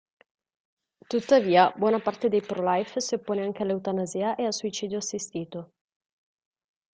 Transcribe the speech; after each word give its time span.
Tuttavia, 1.07 1.71
buona 1.77 1.99
parte 1.99 2.27
dei 2.27 2.41
pro-life 2.41 2.99
si 2.99 3.13
oppone 3.13 3.43
anche 3.43 3.61
all'eutanasia 3.61 4.33
e 4.33 4.45
al 4.45 4.51
suicidio 4.55 4.97
assistito. 4.97 5.73